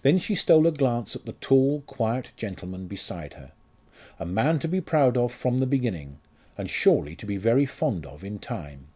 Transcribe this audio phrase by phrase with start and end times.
[0.00, 3.52] Then she stole a glance at the tall, quiet gentleman beside her.
[4.18, 6.20] A man to be proud of from the beginning,
[6.56, 8.86] and surely to be very fond of in time.